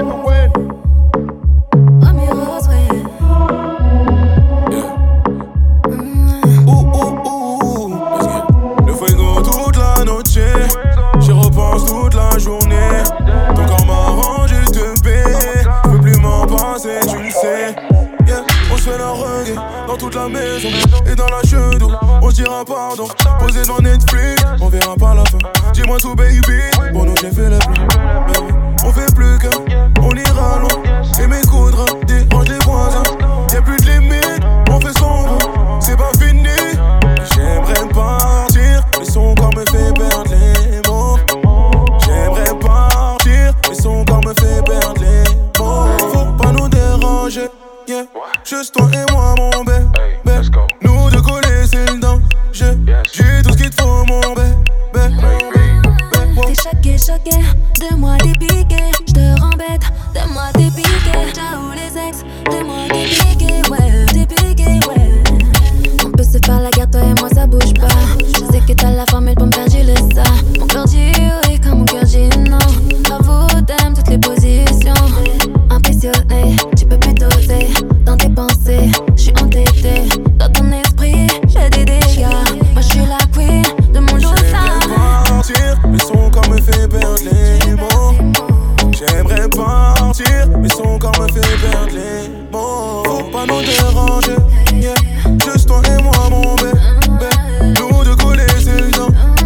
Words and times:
Le 0.00 0.04
frigo 8.94 9.42
toute 9.42 9.76
la 9.76 10.04
nuit, 10.04 10.22
j'y 11.20 11.32
repense 11.32 11.86
toute 11.86 12.14
la 12.14 12.38
journée. 12.38 13.02
Ton 13.56 13.66
corps 13.66 13.86
m'arrange, 13.86 14.52
il 14.52 14.64
te 14.70 15.00
paie. 15.02 15.24
veux 15.88 16.00
plus 16.00 16.16
m'en 16.20 16.46
passer, 16.46 17.00
tu 17.08 17.20
le 17.20 17.30
sais. 17.30 17.74
On 18.70 18.76
se 18.76 18.82
fait 18.82 18.98
la 18.98 19.10
regret 19.10 19.56
dans 19.88 19.96
toute 19.96 20.14
la 20.14 20.28
maison 20.28 20.68
et 21.10 21.16
dans 21.16 21.26
la 21.26 21.42
chaude. 21.42 21.82
On 22.22 22.30
se 22.30 22.36
dira 22.36 22.64
pardon, 22.64 23.08
posé 23.40 23.64
dans 23.66 23.80
Netflix. 23.80 24.44
On 24.60 24.68
verra 24.68 24.94
pas 24.94 25.14
la 25.14 25.24
fin. 25.24 25.38
Dis-moi 25.72 25.98
tout, 25.98 26.14
baby. 26.14 26.38
Bon, 26.92 27.04
non, 27.04 27.16
j'ai 27.20 27.32
fait 27.32 27.50
la. 27.50 27.58
Juste 48.58 48.74
toi 48.74 48.90
et 48.92 49.12
moi, 49.12 49.36
mon 49.38 49.62
bébé. 49.62 49.86
Nous 50.82 51.10
deux 51.10 51.22
collés, 51.22 51.64
c'est 51.70 51.88
le 51.92 52.00
danger. 52.00 52.76
J'ai 53.12 53.40
tout 53.44 53.52
ce 53.52 53.56
qu'il 53.56 53.70
te 53.70 53.80
faut, 53.80 54.04
mon 54.04 54.20
bébé. 54.34 54.50
T'es 56.44 56.54
choqué, 56.54 56.98
choqué, 56.98 57.38
de 57.78 57.94
moi 57.94 58.16
t'es 58.18 58.32
piqué. 58.32 58.82
J'te 59.06 59.40
rembête, 59.40 59.82
de 60.12 60.32
moi 60.32 60.46
t'es 60.54 60.67
son 90.78 90.98
corps 90.98 91.12
me 91.20 91.26
fait 91.32 91.40
perdre 91.60 91.92
les 91.92 92.28
mots. 92.52 93.02
Faut 93.04 93.24
pas 93.32 93.44
nous 93.46 93.62
déranger. 93.62 94.36
Juste 95.44 95.66
toi 95.66 95.82
et 95.84 96.02
moi, 96.02 96.12
mon 96.30 96.54
bébé. 96.54 97.30
Nous 97.62 98.04
deux 98.04 98.16
collés, 98.16 98.46
c'est 98.58 98.80
le. 98.80 98.90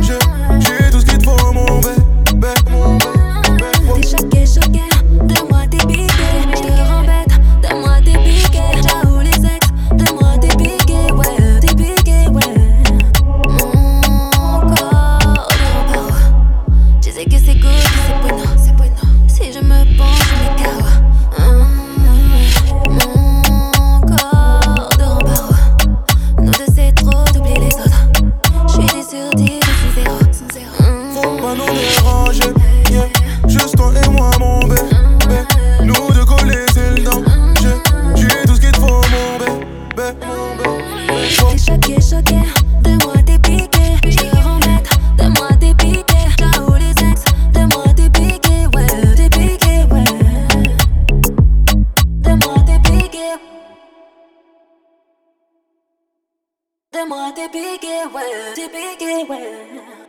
J'ai 0.00 0.90
tout 0.90 1.00
ce 1.00 1.06
qu'il 1.06 1.18
te 1.18 1.24
faut, 1.24 1.52
mon 1.52 1.80
bébé. 1.80 2.48
T'es 3.94 4.06
choqué, 4.08 4.46
choqué, 4.46 4.86
de 5.22 5.48
moi 5.48 5.60
t'es 5.70 5.78
piqué. 5.86 6.28
J'te 6.54 6.72
rembête, 6.90 7.34
de 7.62 7.70
moi 7.80 7.96
t'es 8.04 8.18
piqué. 8.18 8.64
Ciao 8.82 9.20
les 9.20 9.30
ex, 9.30 9.62
de 9.92 10.12
moi 10.12 10.32
t'es 10.40 10.54
piqué, 10.56 11.12
ouais, 11.12 11.60
t'es 11.60 11.74
piqué, 11.74 12.28
ouais. 12.28 12.52
Mon 13.48 14.60
corps 14.74 15.48
de 15.50 15.64
repos. 15.94 16.14
Tu 17.00 17.10
sais 17.10 17.24
que 17.24 17.38
c'est 17.44 17.54
good, 17.54 17.84
c'est 18.06 18.16
bueno, 18.20 18.44
choqué, 41.82 42.00
choqué 42.00 42.38
de 42.82 43.04
moi 43.04 43.14
t'es 43.24 43.38
piqué. 43.38 43.96
Je 44.04 44.26
remets 44.42 44.82
de 45.18 45.28
moi 45.38 45.48
t'es 45.60 45.74
piqué. 45.74 46.16
Ciao 46.38 46.74
les 46.76 46.90
ex, 46.90 47.24
de 47.52 47.74
moi 47.74 47.84
t'es 47.96 48.10
piqué. 48.10 48.66
Ouais, 48.74 48.86
t'es 49.16 49.28
piquets. 49.28 49.84
ouais. 49.90 50.04
De 52.18 52.30
moi 52.44 52.56
t'es 52.66 52.78
piqué. 52.90 53.28
De 56.92 57.08
moi 57.08 57.32
t'es 57.34 57.48
piqué, 57.48 58.04
ouais. 58.14 58.54
T'es 58.54 58.68
piqué, 58.68 59.26
ouais. 59.28 60.01